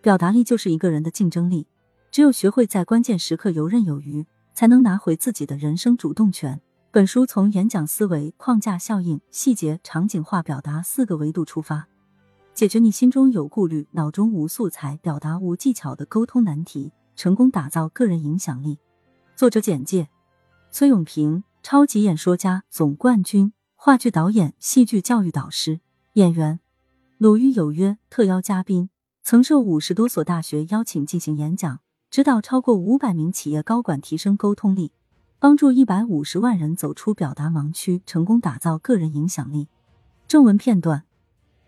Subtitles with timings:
[0.00, 1.66] 表达力就是一个人的竞争力，
[2.10, 4.24] 只有学会在关键时刻游刃有余，
[4.54, 6.60] 才能拿回自己的人生主动权。
[6.90, 11.88] 本书从演讲思维、框架效应、细节、场景化表达四个维度出发，
[12.54, 18.78] 解决你心中有顾虑、脑中无素材、表达无技巧的沟通难题，成功打造个人影响力。
[19.36, 20.08] 作者简介：
[20.70, 25.80] 崔永平，超级演说家总冠军，话剧导演、戏剧教育导师、
[26.14, 26.60] 演员。
[27.18, 28.90] 鲁豫有约特邀嘉宾。
[29.30, 34.90] 曾受五十多所大学邀请进行演讲，指导超过五百名企业高管提升沟通力，
[35.38, 39.68] 帮助一百五十万人走出表达盲区，成功打造个人影响力。
[40.26, 41.04] 正文片段：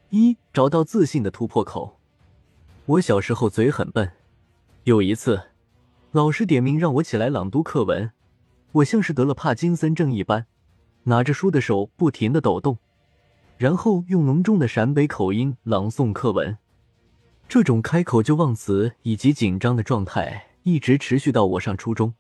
[0.09, 1.99] 一、找到自信的突破口。
[2.87, 4.11] 我小时候嘴很笨，
[4.85, 5.49] 有一次，
[6.13, 8.11] 老师点名让我起来朗读课文，
[8.73, 10.47] 我像是得了帕金森症一般，
[11.03, 12.79] 拿着书的手不停的抖动，
[13.59, 16.57] 然后用浓重的陕北口音朗诵课文。
[17.51, 22.15] 这种开口就忘词以及紧张的状态一直持续到我上初中。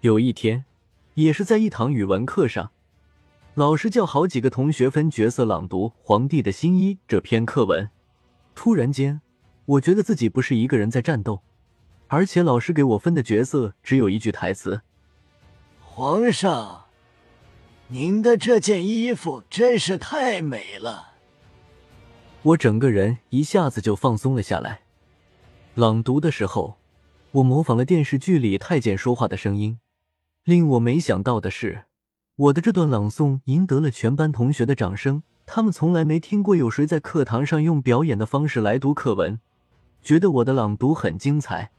[0.00, 0.64] 有一天，
[1.12, 2.70] 也是在一堂语文课上，
[3.52, 7.90] 老师叫好几个同学分角色朗读《皇帝的新衣》这篇课文。
[8.54, 9.20] 突然间，
[9.66, 11.42] 我觉得自己不是一个人在战斗，
[12.06, 14.80] 而且老师给我分的角色只有一句台词
[15.84, 16.86] ：“皇上，
[17.88, 21.10] 您的这件衣服真是太美了。”
[22.44, 24.80] 我整个人一下子就放松了下来。
[25.76, 26.76] 朗读的时候，
[27.30, 29.78] 我模仿了电视剧里太监说话的声音。
[30.42, 31.84] 令我没想到的是，
[32.34, 35.22] 我的这段朗诵赢得了全班同学的掌声。
[35.46, 39.38] 他们从来没听过有谁在课堂上用表演的方式来读课文，
[40.02, 41.70] 觉得我的朗读很精彩。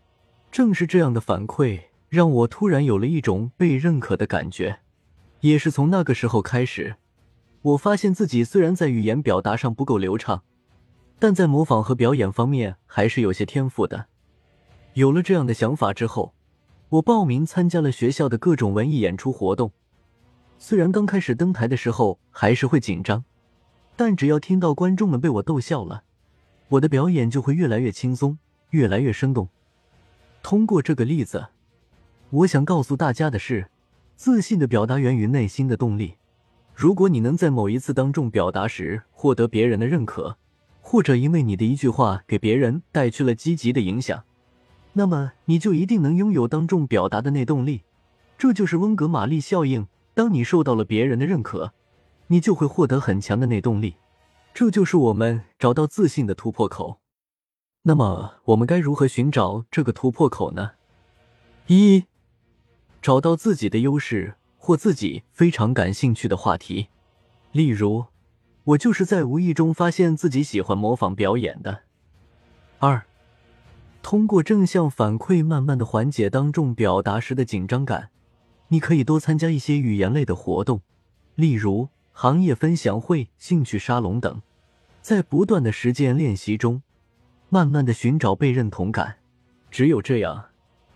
[0.50, 4.80] 正是这样的反馈，让我突然有了一种被认可的感觉。
[5.42, 6.96] 也是从那个时候开始，
[7.62, 10.44] 我发现自己虽然在语言表达上不够流畅。
[11.20, 14.08] 但在模仿和表演方面还是有些天赋的。
[14.94, 16.34] 有了这样的想法之后，
[16.90, 19.72] 我报名参加了学校的各种文艺演出活动。
[20.60, 23.26] 虽然刚开始登台的时候还是会紧张，
[23.96, 26.04] 但只要听到观众们被我逗笑了，
[26.70, 28.38] 我的表演就会越来越轻松，
[28.70, 29.50] 越来越生动。
[30.42, 31.48] 通过这个例子，
[32.30, 33.70] 我想告诉大家的是：
[34.16, 36.18] 自信的表达源于内心的动力。
[36.76, 40.38] 如果你能在某一次当众表达时获得别人的认可，
[40.86, 44.26] 或者因为你的一句话给别人带去了积极的影响，
[44.92, 47.84] 那么你就一定能拥有当众表达的内动力。
[48.38, 49.88] 这就是温格玛丽效应。
[50.14, 51.72] 当你受到了别人的认可，
[52.28, 53.96] 你就会获得很强的内动力。
[54.54, 57.00] 这就是我们找到自信的突破口。
[57.84, 60.72] 那么，我们该如何寻找这个突破口呢？
[61.68, 62.04] 一，
[63.02, 66.90] 找到自己的优势或自己非常感兴趣的话题，
[67.54, 68.06] 例如。
[68.66, 71.82] 我就是在无意中发现自己喜欢模仿表演的。
[72.80, 73.04] 二，
[74.02, 78.10] 通过正向反馈，慢慢的缓解当众表达时的紧张感。
[78.70, 80.82] 你可以多参加一些语言类的活动，
[81.36, 84.42] 例如行业分享会、兴趣沙龙等，
[85.02, 86.82] 在不断的实践练习中，
[87.50, 89.18] 慢慢的寻找被认同感。
[89.70, 90.46] 只有这样，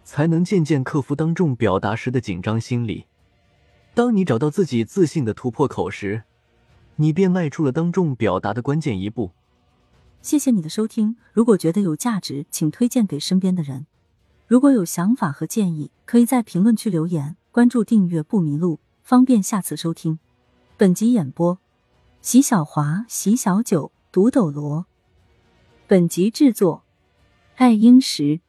[0.03, 3.06] 才能渐渐克服当众表达时的紧张心理。
[3.94, 6.23] 当你找到自己自信的突破口时，
[6.97, 9.31] 你便迈出了当众表达的关键一步。
[10.21, 13.85] 谢谢你的收听，如果觉得有价值，请推荐给身边的人。
[14.45, 17.37] 如果有想法和建议，可以在评论区留言。
[17.51, 20.19] 关注订阅不迷路，方便下次收听。
[20.75, 21.59] 本集演播：
[22.21, 24.85] 席小华、席小九、独斗罗。
[25.88, 26.83] 本集制作：
[27.55, 28.41] 爱英石。